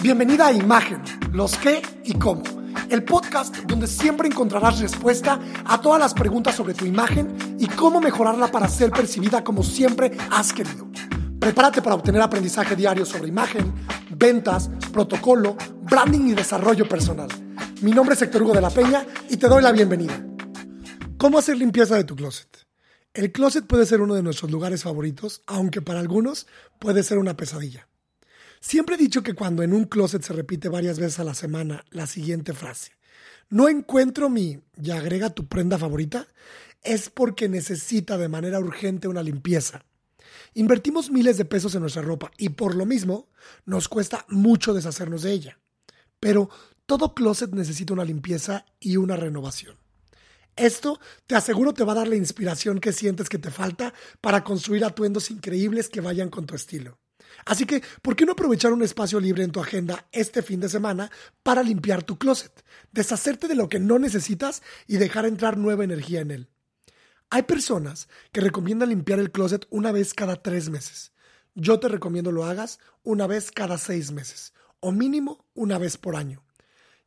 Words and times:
Bienvenida 0.00 0.46
a 0.46 0.52
Imagen, 0.52 1.02
los 1.32 1.58
qué 1.58 1.82
y 2.04 2.14
cómo. 2.14 2.44
El 2.88 3.02
podcast 3.02 3.56
donde 3.64 3.88
siempre 3.88 4.28
encontrarás 4.28 4.78
respuesta 4.78 5.40
a 5.64 5.80
todas 5.80 5.98
las 5.98 6.14
preguntas 6.14 6.54
sobre 6.54 6.72
tu 6.72 6.84
imagen 6.84 7.56
y 7.58 7.66
cómo 7.66 8.00
mejorarla 8.00 8.46
para 8.46 8.68
ser 8.68 8.90
percibida 8.90 9.42
como 9.42 9.64
siempre 9.64 10.16
has 10.30 10.52
querido. 10.52 10.86
Prepárate 11.40 11.82
para 11.82 11.96
obtener 11.96 12.22
aprendizaje 12.22 12.76
diario 12.76 13.04
sobre 13.04 13.26
imagen, 13.26 13.74
ventas, 14.10 14.70
protocolo, 14.92 15.56
branding 15.82 16.28
y 16.28 16.34
desarrollo 16.34 16.88
personal. 16.88 17.28
Mi 17.82 17.90
nombre 17.90 18.14
es 18.14 18.22
Héctor 18.22 18.44
Hugo 18.44 18.54
de 18.54 18.60
la 18.60 18.70
Peña 18.70 19.04
y 19.28 19.36
te 19.36 19.48
doy 19.48 19.62
la 19.62 19.72
bienvenida. 19.72 20.24
¿Cómo 21.16 21.38
hacer 21.38 21.56
limpieza 21.56 21.96
de 21.96 22.04
tu 22.04 22.14
closet? 22.14 22.68
El 23.14 23.32
closet 23.32 23.66
puede 23.66 23.84
ser 23.84 24.00
uno 24.00 24.14
de 24.14 24.22
nuestros 24.22 24.52
lugares 24.52 24.84
favoritos, 24.84 25.42
aunque 25.48 25.82
para 25.82 25.98
algunos 25.98 26.46
puede 26.78 27.02
ser 27.02 27.18
una 27.18 27.36
pesadilla. 27.36 27.88
Siempre 28.60 28.96
he 28.96 28.98
dicho 28.98 29.22
que 29.22 29.34
cuando 29.34 29.62
en 29.62 29.72
un 29.72 29.84
closet 29.84 30.22
se 30.22 30.32
repite 30.32 30.68
varias 30.68 30.98
veces 30.98 31.20
a 31.20 31.24
la 31.24 31.34
semana 31.34 31.84
la 31.90 32.06
siguiente 32.06 32.52
frase, 32.52 32.92
no 33.50 33.68
encuentro 33.68 34.28
mi 34.28 34.60
y 34.76 34.90
agrega 34.90 35.30
tu 35.30 35.46
prenda 35.46 35.78
favorita, 35.78 36.26
es 36.82 37.10
porque 37.10 37.48
necesita 37.48 38.18
de 38.18 38.28
manera 38.28 38.60
urgente 38.60 39.08
una 39.08 39.22
limpieza. 39.22 39.84
Invertimos 40.54 41.10
miles 41.10 41.36
de 41.36 41.44
pesos 41.44 41.74
en 41.74 41.82
nuestra 41.82 42.02
ropa 42.02 42.30
y 42.36 42.50
por 42.50 42.74
lo 42.74 42.86
mismo 42.86 43.28
nos 43.64 43.88
cuesta 43.88 44.24
mucho 44.28 44.74
deshacernos 44.74 45.22
de 45.22 45.32
ella. 45.32 45.58
Pero 46.20 46.50
todo 46.86 47.14
closet 47.14 47.52
necesita 47.52 47.92
una 47.92 48.04
limpieza 48.04 48.66
y 48.80 48.96
una 48.96 49.16
renovación. 49.16 49.76
Esto 50.56 50.98
te 51.26 51.36
aseguro 51.36 51.72
te 51.72 51.84
va 51.84 51.92
a 51.92 51.96
dar 51.96 52.08
la 52.08 52.16
inspiración 52.16 52.80
que 52.80 52.92
sientes 52.92 53.28
que 53.28 53.38
te 53.38 53.50
falta 53.50 53.94
para 54.20 54.42
construir 54.42 54.84
atuendos 54.84 55.30
increíbles 55.30 55.88
que 55.88 56.00
vayan 56.00 56.30
con 56.30 56.46
tu 56.46 56.56
estilo. 56.56 56.98
Así 57.44 57.66
que, 57.66 57.82
¿por 58.02 58.16
qué 58.16 58.26
no 58.26 58.32
aprovechar 58.32 58.72
un 58.72 58.82
espacio 58.82 59.20
libre 59.20 59.44
en 59.44 59.52
tu 59.52 59.60
agenda 59.60 60.06
este 60.12 60.42
fin 60.42 60.60
de 60.60 60.68
semana 60.68 61.10
para 61.42 61.62
limpiar 61.62 62.02
tu 62.02 62.18
closet, 62.18 62.64
deshacerte 62.92 63.48
de 63.48 63.54
lo 63.54 63.68
que 63.68 63.78
no 63.78 63.98
necesitas 63.98 64.62
y 64.86 64.96
dejar 64.96 65.26
entrar 65.26 65.56
nueva 65.56 65.84
energía 65.84 66.20
en 66.20 66.30
él? 66.30 66.48
Hay 67.30 67.42
personas 67.42 68.08
que 68.32 68.40
recomiendan 68.40 68.88
limpiar 68.88 69.18
el 69.18 69.30
closet 69.30 69.66
una 69.70 69.92
vez 69.92 70.14
cada 70.14 70.36
tres 70.36 70.70
meses. 70.70 71.12
Yo 71.54 71.78
te 71.78 71.88
recomiendo 71.88 72.32
lo 72.32 72.44
hagas 72.44 72.78
una 73.02 73.26
vez 73.26 73.50
cada 73.50 73.78
seis 73.78 74.12
meses, 74.12 74.54
o 74.80 74.92
mínimo 74.92 75.44
una 75.54 75.76
vez 75.76 75.96
por 75.96 76.16
año. 76.16 76.42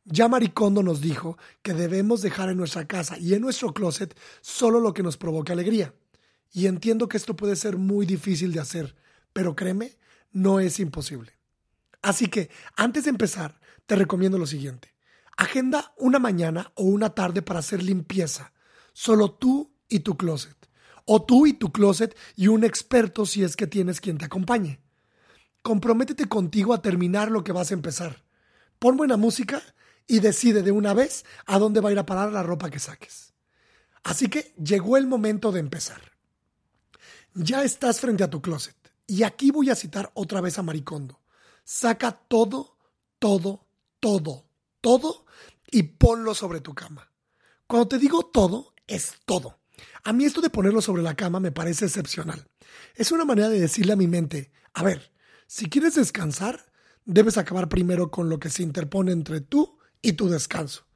Ya 0.04 0.28
Maricondo 0.28 0.82
nos 0.82 1.00
dijo 1.00 1.38
que 1.62 1.74
debemos 1.74 2.22
dejar 2.22 2.50
en 2.50 2.56
nuestra 2.56 2.86
casa 2.86 3.18
y 3.18 3.34
en 3.34 3.40
nuestro 3.40 3.72
closet 3.72 4.16
solo 4.40 4.80
lo 4.80 4.94
que 4.94 5.02
nos 5.02 5.16
provoque 5.16 5.52
alegría. 5.52 5.94
Y 6.52 6.66
entiendo 6.66 7.08
que 7.08 7.16
esto 7.16 7.36
puede 7.36 7.56
ser 7.56 7.76
muy 7.76 8.04
difícil 8.04 8.52
de 8.52 8.60
hacer, 8.60 8.94
pero 9.32 9.56
créeme, 9.56 9.96
no 10.32 10.60
es 10.60 10.80
imposible. 10.80 11.32
Así 12.02 12.28
que, 12.28 12.50
antes 12.76 13.04
de 13.04 13.10
empezar, 13.10 13.60
te 13.86 13.96
recomiendo 13.96 14.38
lo 14.38 14.46
siguiente. 14.46 14.94
Agenda 15.36 15.94
una 15.96 16.18
mañana 16.18 16.72
o 16.74 16.84
una 16.84 17.10
tarde 17.10 17.42
para 17.42 17.60
hacer 17.60 17.82
limpieza. 17.82 18.52
Solo 18.92 19.32
tú 19.32 19.72
y 19.88 20.00
tu 20.00 20.16
closet. 20.16 20.56
O 21.04 21.24
tú 21.24 21.46
y 21.46 21.52
tu 21.52 21.72
closet 21.72 22.16
y 22.36 22.48
un 22.48 22.64
experto 22.64 23.26
si 23.26 23.42
es 23.42 23.56
que 23.56 23.66
tienes 23.66 24.00
quien 24.00 24.18
te 24.18 24.24
acompañe. 24.24 24.80
Comprométete 25.62 26.28
contigo 26.28 26.74
a 26.74 26.82
terminar 26.82 27.30
lo 27.30 27.44
que 27.44 27.52
vas 27.52 27.70
a 27.70 27.74
empezar. 27.74 28.24
Pon 28.78 28.96
buena 28.96 29.16
música 29.16 29.62
y 30.06 30.20
decide 30.20 30.62
de 30.62 30.72
una 30.72 30.94
vez 30.94 31.24
a 31.46 31.58
dónde 31.58 31.80
va 31.80 31.88
a 31.88 31.92
ir 31.92 31.98
a 31.98 32.06
parar 32.06 32.32
la 32.32 32.42
ropa 32.42 32.70
que 32.70 32.78
saques. 32.78 33.32
Así 34.02 34.28
que 34.28 34.54
llegó 34.62 34.96
el 34.96 35.06
momento 35.06 35.52
de 35.52 35.60
empezar. 35.60 36.12
Ya 37.34 37.62
estás 37.62 38.00
frente 38.00 38.24
a 38.24 38.30
tu 38.30 38.42
closet. 38.42 38.76
Y 39.12 39.24
aquí 39.24 39.50
voy 39.50 39.68
a 39.68 39.74
citar 39.74 40.10
otra 40.14 40.40
vez 40.40 40.58
a 40.58 40.62
Maricondo. 40.62 41.20
Saca 41.64 42.12
todo, 42.12 42.78
todo, 43.18 43.68
todo, 44.00 44.46
todo 44.80 45.26
y 45.70 45.82
ponlo 45.82 46.34
sobre 46.34 46.62
tu 46.62 46.74
cama. 46.74 47.12
Cuando 47.66 47.88
te 47.88 47.98
digo 47.98 48.22
todo, 48.32 48.72
es 48.86 49.16
todo. 49.26 49.58
A 50.04 50.14
mí 50.14 50.24
esto 50.24 50.40
de 50.40 50.48
ponerlo 50.48 50.80
sobre 50.80 51.02
la 51.02 51.14
cama 51.14 51.40
me 51.40 51.52
parece 51.52 51.84
excepcional. 51.84 52.48
Es 52.94 53.12
una 53.12 53.26
manera 53.26 53.50
de 53.50 53.60
decirle 53.60 53.92
a 53.92 53.96
mi 53.96 54.06
mente, 54.06 54.50
a 54.72 54.82
ver, 54.82 55.12
si 55.46 55.68
quieres 55.68 55.96
descansar, 55.96 56.72
debes 57.04 57.36
acabar 57.36 57.68
primero 57.68 58.10
con 58.10 58.30
lo 58.30 58.40
que 58.40 58.48
se 58.48 58.62
interpone 58.62 59.12
entre 59.12 59.42
tú 59.42 59.78
y 60.00 60.14
tu 60.14 60.30
descanso. 60.30 60.86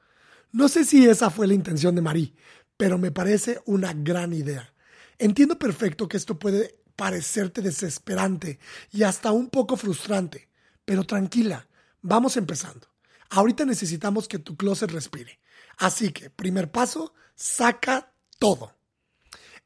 No 0.52 0.68
sé 0.68 0.86
si 0.86 1.06
esa 1.06 1.28
fue 1.28 1.48
la 1.48 1.52
intención 1.52 1.94
de 1.94 2.00
Marí, 2.00 2.34
pero 2.78 2.96
me 2.96 3.10
parece 3.10 3.60
una 3.66 3.92
gran 3.92 4.32
idea. 4.32 4.72
Entiendo 5.18 5.58
perfecto 5.58 6.08
que 6.08 6.16
esto 6.16 6.38
puede 6.38 6.85
parecerte 6.96 7.60
desesperante 7.62 8.58
y 8.90 9.02
hasta 9.04 9.30
un 9.30 9.48
poco 9.50 9.76
frustrante, 9.76 10.48
pero 10.84 11.04
tranquila, 11.04 11.68
vamos 12.02 12.36
empezando. 12.36 12.88
Ahorita 13.30 13.64
necesitamos 13.64 14.28
que 14.28 14.38
tu 14.38 14.56
closet 14.56 14.90
respire. 14.90 15.38
Así 15.76 16.10
que, 16.10 16.30
primer 16.30 16.70
paso, 16.70 17.14
saca 17.34 18.12
todo. 18.38 18.74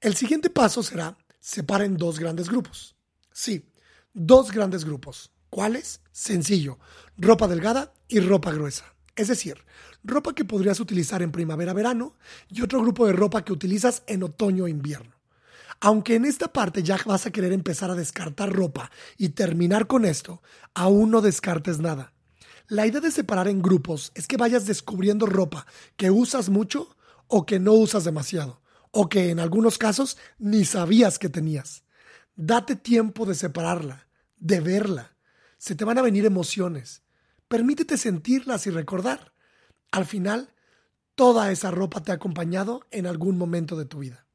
El 0.01 0.17
siguiente 0.17 0.51
paso 0.51 0.83
será 0.83 1.17
separa 1.39 1.85
en 1.85 1.97
dos 1.97 2.19
grandes 2.19 2.49
grupos. 2.49 2.97
Sí, 3.33 3.71
dos 4.12 4.51
grandes 4.51 4.85
grupos. 4.85 5.31
¿Cuáles? 5.51 6.01
Sencillo, 6.12 6.79
ropa 7.17 7.49
delgada 7.49 7.93
y 8.09 8.21
ropa 8.21 8.53
gruesa. 8.53 8.95
Es 9.17 9.29
decir, 9.29 9.59
ropa 10.03 10.35
que 10.35 10.45
podrías 10.45 10.81
utilizar 10.81 11.23
en 11.23 11.33
primavera-verano 11.33 12.17
y 12.49 12.62
otro 12.62 12.81
grupo 12.81 13.07
de 13.07 13.12
ropa 13.12 13.45
que 13.45 13.53
utilizas 13.53 14.03
en 14.07 14.23
otoño-invierno. 14.23 15.19
Aunque 15.81 16.15
en 16.15 16.27
esta 16.27 16.53
parte 16.53 16.83
ya 16.83 16.99
vas 17.07 17.25
a 17.25 17.31
querer 17.31 17.53
empezar 17.53 17.91
a 17.91 17.95
descartar 17.95 18.53
ropa 18.53 18.91
y 19.17 19.31
terminar 19.31 19.87
con 19.87 20.05
esto, 20.05 20.43
aún 20.75 21.11
no 21.11 21.23
descartes 21.23 21.79
nada. 21.79 22.13
La 22.69 22.87
idea 22.87 23.01
de 23.01 23.11
separar 23.11 23.49
en 23.49 23.63
grupos 23.63 24.13
es 24.15 24.29
que 24.29 24.37
vayas 24.37 24.67
descubriendo 24.67 25.25
ropa 25.25 25.67
que 25.97 26.11
usas 26.11 26.51
mucho 26.51 26.97
o 27.27 27.47
que 27.47 27.59
no 27.59 27.73
usas 27.73 28.05
demasiado, 28.05 28.61
o 28.91 29.09
que 29.09 29.31
en 29.31 29.41
algunos 29.41 29.79
casos 29.79 30.19
ni 30.39 30.67
sabías 30.67 31.19
que 31.19 31.31
tenías. 31.31 31.85
Date 32.37 32.77
tiempo 32.77 33.25
de 33.25 33.35
separarla, 33.35 34.07
de 34.37 34.61
verla. 34.61 35.17
Se 35.57 35.75
te 35.75 35.85
van 35.85 35.99
a 35.99 36.03
venir 36.03 36.27
emociones. 36.27 37.03
Permítete 37.49 37.97
sentirlas 37.97 38.67
y 38.67 38.71
recordar. 38.71 39.33
Al 39.91 40.05
final, 40.05 40.55
toda 41.15 41.51
esa 41.51 41.71
ropa 41.71 42.03
te 42.03 42.12
ha 42.12 42.17
acompañado 42.17 42.87
en 42.91 43.07
algún 43.07 43.39
momento 43.39 43.77
de 43.77 43.87
tu 43.87 44.01
vida. 44.01 44.27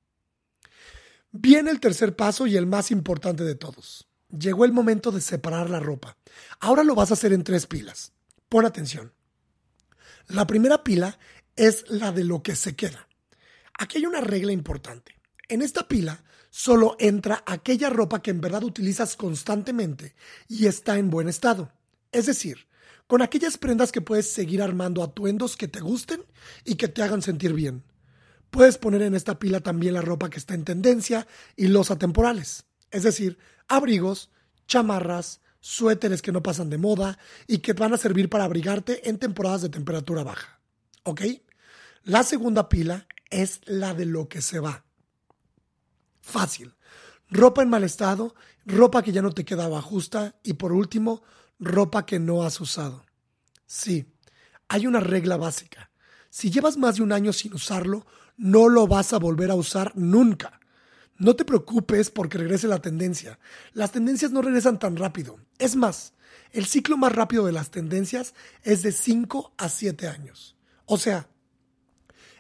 Viene 1.38 1.70
el 1.70 1.82
tercer 1.82 2.16
paso 2.16 2.48
y 2.48 2.56
el 2.56 2.66
más 2.66 2.92
importante 2.92 3.44
de 3.44 3.56
todos. 3.56 4.08
Llegó 4.30 4.64
el 4.64 4.72
momento 4.72 5.12
de 5.12 5.20
separar 5.20 5.70
la 5.70 5.82
ropa. 5.82 6.18
Ahora 6.62 6.82
lo 6.82 6.96
vas 6.96 7.12
a 7.12 7.16
hacer 7.16 7.34
en 7.34 7.44
tres 7.44 7.68
pilas. 7.68 8.14
Pon 8.48 8.66
atención. 8.66 9.12
La 10.28 10.48
primera 10.48 10.82
pila 10.82 11.20
es 11.58 11.84
la 11.90 12.14
de 12.14 12.24
lo 12.24 12.42
que 12.42 12.56
se 12.56 12.78
queda. 12.78 13.10
Aquí 13.78 13.98
hay 13.98 14.06
una 14.06 14.22
regla 14.22 14.54
importante. 14.54 15.20
En 15.50 15.62
esta 15.62 15.90
pila 15.90 16.24
solo 16.52 16.96
entra 17.00 17.44
aquella 17.46 17.90
ropa 17.90 18.22
que 18.22 18.32
en 18.32 18.40
verdad 18.40 18.64
utilizas 18.64 19.18
constantemente 19.18 20.16
y 20.48 20.68
está 20.68 20.98
en 20.98 21.10
buen 21.10 21.28
estado. 21.28 21.70
Es 22.14 22.28
decir, 22.28 22.70
con 23.08 23.22
aquellas 23.22 23.58
prendas 23.58 23.92
que 23.92 24.00
puedes 24.00 24.32
seguir 24.32 24.62
armando 24.62 25.04
atuendos 25.04 25.58
que 25.58 25.68
te 25.68 25.82
gusten 25.82 26.24
y 26.64 26.76
que 26.76 26.88
te 26.88 27.04
hagan 27.04 27.22
sentir 27.22 27.52
bien. 27.52 27.84
Puedes 28.52 28.78
poner 28.78 29.02
en 29.02 29.16
esta 29.16 29.40
pila 29.40 29.60
también 29.60 29.94
la 29.94 30.02
ropa 30.02 30.30
que 30.30 30.38
está 30.38 30.54
en 30.54 30.64
tendencia 30.64 31.28
y 31.56 31.68
los 31.68 31.92
atemporales, 31.92 32.66
es 32.92 33.04
decir, 33.04 33.38
abrigos, 33.68 34.32
chamarras, 34.68 35.42
suéteres 35.60 36.22
que 36.22 36.32
no 36.32 36.44
pasan 36.44 36.70
de 36.70 36.78
moda 36.78 37.18
y 37.48 37.58
que 37.58 37.74
van 37.74 37.94
a 37.94 37.98
servir 37.98 38.30
para 38.30 38.44
abrigarte 38.44 39.10
en 39.10 39.18
temporadas 39.18 39.64
de 39.64 39.70
temperatura 39.70 40.24
baja. 40.24 40.62
¿Ok? 41.04 41.22
La 42.04 42.24
segunda 42.24 42.70
pila 42.70 43.08
es 43.30 43.62
la 43.66 43.94
de 43.94 44.06
lo 44.06 44.30
que 44.30 44.42
se 44.42 44.60
va. 44.60 44.86
Fácil. 46.22 46.76
Ropa 47.30 47.64
en 47.64 47.70
mal 47.70 47.84
estado, 47.84 48.36
ropa 48.66 49.02
que 49.02 49.12
ya 49.12 49.22
no 49.22 49.32
te 49.32 49.44
quedaba 49.44 49.82
justa 49.82 50.36
y 50.44 50.54
por 50.54 50.72
último, 50.72 51.24
ropa 51.60 52.06
que 52.06 52.20
no 52.20 52.44
has 52.44 52.62
usado. 52.62 53.04
Sí, 53.66 54.14
hay 54.68 54.86
una 54.86 55.00
regla 55.00 55.38
básica. 55.38 55.92
Si 56.30 56.52
llevas 56.52 56.78
más 56.78 56.98
de 56.98 57.04
un 57.04 57.12
año 57.12 57.34
sin 57.34 57.54
usarlo, 57.54 58.06
no 58.38 58.70
lo 58.70 58.88
vas 58.88 59.14
a 59.14 59.20
volver 59.20 59.52
a 59.52 59.56
usar 59.56 59.92
nunca. 59.96 60.60
No 61.18 61.36
te 61.36 61.46
preocupes 61.46 62.10
porque 62.10 62.38
regrese 62.38 62.68
la 62.68 62.82
tendencia. 62.82 63.40
Las 63.74 63.92
tendencias 63.92 64.32
no 64.32 64.42
regresan 64.42 64.80
tan 64.80 64.98
rápido. 64.98 65.38
Es 65.58 65.76
más, 65.76 66.14
el 66.52 66.66
ciclo 66.66 66.98
más 66.98 67.14
rápido 67.14 67.46
de 67.46 67.54
las 67.54 67.72
tendencias 67.72 68.34
es 68.64 68.84
de 68.84 68.92
5 68.92 69.54
a 69.58 69.70
7 69.70 70.08
años. 70.08 70.56
O 70.86 70.98
sea, 70.98 71.30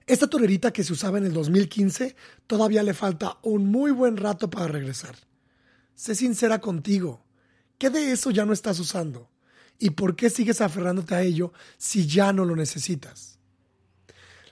esta 0.07 0.27
torerita 0.27 0.71
que 0.71 0.83
se 0.83 0.93
usaba 0.93 1.17
en 1.17 1.25
el 1.25 1.33
2015 1.33 2.15
todavía 2.47 2.83
le 2.83 2.93
falta 2.93 3.39
un 3.41 3.67
muy 3.67 3.91
buen 3.91 4.17
rato 4.17 4.49
para 4.49 4.67
regresar. 4.67 5.15
Sé 5.95 6.13
sincera 6.13 6.59
contigo. 6.59 7.25
¿Qué 7.77 7.89
de 7.89 8.11
eso 8.11 8.29
ya 8.31 8.45
no 8.45 8.53
estás 8.53 8.79
usando? 8.79 9.29
¿Y 9.79 9.91
por 9.91 10.15
qué 10.15 10.29
sigues 10.29 10.61
aferrándote 10.61 11.15
a 11.15 11.21
ello 11.21 11.53
si 11.77 12.07
ya 12.07 12.33
no 12.33 12.45
lo 12.45 12.55
necesitas? 12.55 13.34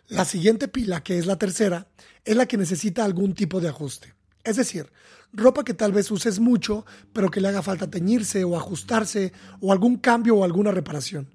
La 0.08 0.26
siguiente 0.26 0.68
pila, 0.68 1.02
que 1.02 1.18
es 1.18 1.26
la 1.26 1.38
tercera, 1.38 1.88
es 2.26 2.36
la 2.36 2.46
que 2.46 2.58
necesita 2.58 3.06
algún 3.06 3.34
tipo 3.34 3.62
de 3.62 3.70
ajuste. 3.70 4.14
Es 4.44 4.58
decir, 4.58 4.92
ropa 5.32 5.64
que 5.64 5.74
tal 5.74 5.94
vez 5.94 6.12
uses 6.12 6.40
mucho, 6.40 6.86
pero 7.14 7.32
que 7.32 7.40
le 7.40 7.48
haga 7.48 7.62
falta 7.62 7.90
teñirse 7.90 8.44
o 8.44 8.58
ajustarse 8.58 9.32
o 9.62 9.72
algún 9.72 9.98
cambio 9.98 10.36
o 10.36 10.44
alguna 10.44 10.72
reparación. 10.72 11.34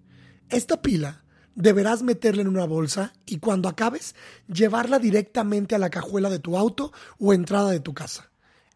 Esta 0.50 0.82
pila 0.82 1.24
deberás 1.54 2.02
meterla 2.02 2.42
en 2.42 2.48
una 2.48 2.66
bolsa 2.66 3.14
y 3.26 3.38
cuando 3.38 3.68
acabes 3.68 4.14
llevarla 4.46 4.98
directamente 4.98 5.74
a 5.74 5.78
la 5.78 5.90
cajuela 5.90 6.30
de 6.30 6.38
tu 6.38 6.56
auto 6.56 6.92
o 7.18 7.32
entrada 7.32 7.70
de 7.70 7.80
tu 7.80 7.94
casa. 7.94 8.30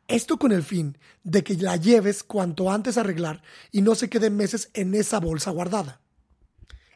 Esto 0.09 0.39
con 0.39 0.53
el 0.53 0.63
fin 0.63 0.99
de 1.23 1.45
que 1.45 1.55
la 1.55 1.77
lleves 1.77 2.25
cuanto 2.25 2.73
antes 2.73 2.97
a 2.97 3.01
arreglar 3.01 3.43
y 3.71 3.83
no 3.83 3.95
se 3.95 4.11
quede 4.11 4.31
meses 4.31 4.71
en 4.75 4.95
esa 4.95 5.21
bolsa 5.21 5.51
guardada. 5.51 6.01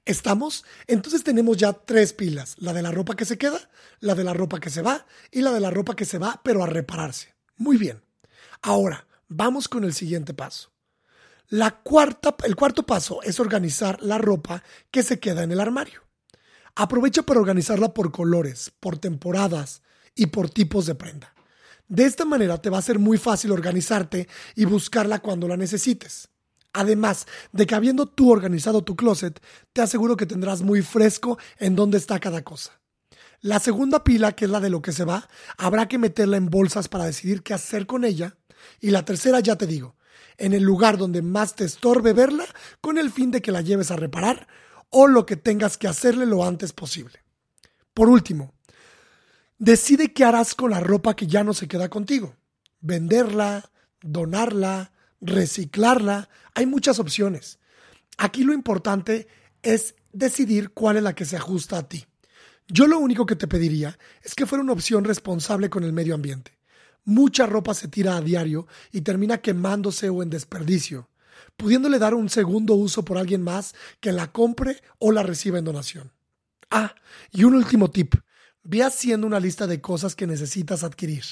¿Estamos? 0.07 0.65
Entonces 0.87 1.25
tenemos 1.25 1.57
ya 1.57 1.73
tres 1.73 2.13
pilas, 2.13 2.55
la 2.59 2.73
de 2.73 2.81
la 2.81 2.93
ropa 2.93 3.17
que 3.17 3.25
se 3.25 3.39
queda, 3.39 3.59
la 3.99 4.15
de 4.15 4.23
la 4.23 4.33
ropa 4.33 4.61
que 4.61 4.71
se 4.71 4.81
va 4.81 5.05
y 5.33 5.43
la 5.43 5.51
de 5.51 5.59
la 5.59 5.71
ropa 5.71 5.97
que 5.97 6.05
se 6.05 6.19
va 6.19 6.41
pero 6.45 6.63
a 6.63 6.67
repararse. 6.67 7.35
Muy 7.57 7.77
bien. 7.77 8.01
Ahora, 8.63 9.05
vamos 9.27 9.67
con 9.67 9.83
el 9.83 9.93
siguiente 9.93 10.33
paso. 10.33 10.71
La 11.49 11.83
cuarta, 11.83 12.37
el 12.45 12.55
cuarto 12.55 12.85
paso 12.85 13.21
es 13.23 13.41
organizar 13.41 14.01
la 14.01 14.19
ropa 14.19 14.63
que 14.93 15.03
se 15.03 15.19
queda 15.19 15.43
en 15.43 15.51
el 15.51 15.59
armario. 15.59 16.03
Aprovecha 16.77 17.23
para 17.23 17.41
organizarla 17.41 17.93
por 17.93 18.13
colores, 18.13 18.73
por 18.79 18.99
temporadas 18.99 19.83
y 20.15 20.27
por 20.27 20.51
tipos 20.51 20.87
de 20.87 20.95
prenda. 20.95 21.35
De 21.89 22.05
esta 22.05 22.25
manera 22.25 22.63
te 22.63 22.71
va 22.71 22.79
a 22.79 22.83
ser 22.83 23.01
muy 23.01 23.19
fácil 23.19 23.51
organizarte 23.51 24.29
y 24.55 24.67
buscarla 24.67 25.19
cuando 25.19 25.49
la 25.49 25.57
necesites. 25.57 26.29
Además 26.77 27.27
de 27.53 27.67
que 27.67 27.75
habiendo 27.75 28.05
tú 28.05 28.31
organizado 28.31 28.85
tu 28.85 28.97
closet, 28.97 29.43
te 29.73 29.81
aseguro 29.81 30.15
que 30.15 30.27
tendrás 30.27 30.61
muy 30.61 30.83
fresco 30.83 31.39
en 31.59 31.75
dónde 31.75 31.97
está 31.97 32.21
cada 32.21 32.45
cosa. 32.45 32.79
La 33.41 33.61
segunda 33.61 34.05
pila, 34.05 34.33
que 34.33 34.45
es 34.45 34.51
la 34.51 34.61
de 34.61 34.69
lo 34.69 34.83
que 34.83 34.93
se 34.93 35.05
va, 35.05 35.27
habrá 35.57 35.89
que 35.89 35.97
meterla 35.97 36.37
en 36.37 36.51
bolsas 36.51 36.89
para 36.89 37.07
decidir 37.07 37.43
qué 37.43 37.55
hacer 37.55 37.87
con 37.87 38.05
ella. 38.05 38.37
Y 38.79 38.91
la 38.91 39.07
tercera, 39.07 39.41
ya 39.41 39.57
te 39.57 39.67
digo, 39.67 39.97
en 40.37 40.53
el 40.53 40.65
lugar 40.65 40.99
donde 40.99 41.23
más 41.23 41.55
te 41.55 41.65
estorbe 41.65 42.13
verla, 42.13 42.45
con 42.83 42.99
el 42.99 43.11
fin 43.11 43.31
de 43.31 43.41
que 43.41 43.53
la 43.53 43.63
lleves 43.63 43.91
a 43.91 43.97
reparar 43.97 44.47
o 44.91 45.07
lo 45.07 45.25
que 45.25 45.37
tengas 45.37 45.79
que 45.79 45.89
hacerle 45.89 46.27
lo 46.27 46.45
antes 46.45 46.75
posible. 46.75 47.21
Por 47.95 48.11
último, 48.11 48.53
decide 49.57 50.13
qué 50.13 50.25
harás 50.25 50.55
con 50.55 50.73
la 50.73 50.81
ropa 50.81 51.17
que 51.17 51.27
ya 51.27 51.43
no 51.43 51.55
se 51.55 51.69
queda 51.69 51.89
contigo. 51.89 52.37
Venderla, 52.81 53.71
donarla, 54.03 54.93
reciclarla, 55.27 56.29
hay 56.55 56.67
muchas 56.67 56.99
opciones. 56.99 57.59
Aquí 58.17 58.45
lo 58.45 58.53
importante 58.53 59.29
es 59.63 59.95
decidir 60.13 60.71
cuál 60.71 60.97
es 60.97 61.03
la 61.03 61.15
que 61.15 61.25
se 61.25 61.37
ajusta 61.37 61.79
a 61.79 61.89
ti. 61.89 62.07
Yo 62.69 62.87
lo 62.87 62.99
único 62.99 63.27
que 63.27 63.37
te 63.37 63.47
pediría 63.47 63.99
es 64.23 64.35
que 64.35 64.47
fuera 64.47 64.63
una 64.63 64.73
opción 64.73 65.05
responsable 65.05 65.71
con 65.71 65.85
el 65.85 65.93
medio 65.93 66.15
ambiente. 66.15 66.59
Mucha 67.05 67.47
ropa 67.47 67.75
se 67.75 67.89
tira 67.89 68.17
a 68.17 68.21
diario 68.21 68.67
y 68.91 69.03
termina 69.03 69.39
quemándose 69.39 70.09
o 70.09 70.23
en 70.23 70.31
desperdicio, 70.31 71.09
pudiéndole 71.57 71.99
dar 71.99 72.15
un 72.15 72.29
segundo 72.29 72.75
uso 72.75 73.05
por 73.05 73.19
alguien 73.19 73.43
más 73.43 73.75
que 74.01 74.13
la 74.13 74.33
compre 74.33 74.83
o 74.99 75.13
la 75.13 75.23
reciba 75.23 75.59
en 75.59 75.65
donación. 75.65 76.13
Ah, 76.71 76.95
y 77.31 77.45
un 77.45 77.55
último 77.55 77.91
tip. 77.91 78.15
Ve 78.65 78.83
haciendo 78.83 79.29
una 79.29 79.39
lista 79.39 79.69
de 79.69 79.81
cosas 79.81 80.17
que 80.17 80.27
necesitas 80.27 80.83
adquirir. 80.83 81.25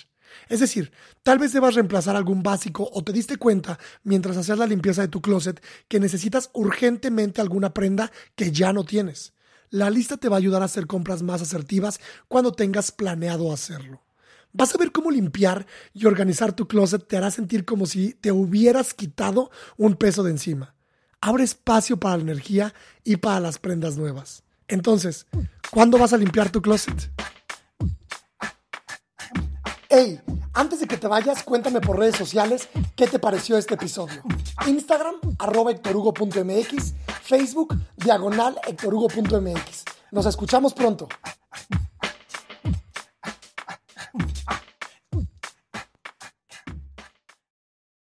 Es 0.49 0.61
decir, 0.61 0.93
tal 1.23 1.39
vez 1.39 1.53
debas 1.53 1.75
reemplazar 1.75 2.17
algún 2.17 2.43
básico 2.43 2.89
o 2.93 3.03
te 3.03 3.13
diste 3.13 3.37
cuenta 3.37 3.79
mientras 4.03 4.37
hacías 4.37 4.59
la 4.59 4.67
limpieza 4.67 5.03
de 5.03 5.09
tu 5.09 5.21
closet 5.21 5.63
que 5.89 6.01
necesitas 6.01 6.51
urgentemente 6.53 7.41
alguna 7.41 7.75
prenda 7.75 8.11
que 8.35 8.53
ya 8.53 8.73
no 8.73 8.85
tienes. 8.85 9.33
La 9.71 9.91
lista 9.91 10.17
te 10.17 10.29
va 10.29 10.37
a 10.37 10.39
ayudar 10.39 10.63
a 10.63 10.67
hacer 10.67 10.87
compras 10.87 11.23
más 11.23 11.43
asertivas 11.43 12.01
cuando 12.29 12.53
tengas 12.53 12.93
planeado 12.93 13.53
hacerlo. 13.53 14.05
Vas 14.53 14.73
a 14.73 14.79
ver 14.79 14.93
cómo 14.93 15.11
limpiar 15.11 15.67
y 15.93 16.07
organizar 16.07 16.53
tu 16.53 16.69
closet 16.69 17.09
te 17.09 17.17
hará 17.17 17.33
sentir 17.33 17.65
como 17.65 17.87
si 17.87 18.13
te 18.13 18.31
hubieras 18.31 18.95
quitado 18.95 19.51
un 19.77 19.97
peso 19.97 20.23
de 20.23 20.31
encima. 20.31 20.77
Abre 21.21 21.43
espacio 21.43 21.99
para 21.99 22.19
la 22.19 22.23
energía 22.23 22.75
y 23.03 23.17
para 23.17 23.41
las 23.41 23.59
prendas 23.59 23.97
nuevas. 23.97 24.45
Entonces, 24.69 25.27
¿cuándo 25.71 25.99
vas 25.99 26.13
a 26.13 26.19
limpiar 26.19 26.51
tu 26.51 26.63
closet? 26.63 27.11
Hey, 29.97 30.21
antes 30.55 30.81
de 30.81 30.89
que 30.89 30.97
te 30.97 31.07
vayas, 31.07 31.45
cuéntame 31.45 31.81
por 31.81 31.97
redes 31.97 32.17
sociales 32.17 32.69
qué 32.97 33.07
te 33.07 33.21
pareció 33.21 33.57
este 33.57 33.75
episodio. 33.75 34.25
Instagram, 34.67 35.15
arroba 35.39 35.71
Facebook, 37.23 37.79
diagonal 37.97 38.59
hectorhugo.mx. 38.67 39.85
Nos 40.11 40.27
escuchamos 40.27 40.75
pronto. 40.75 41.07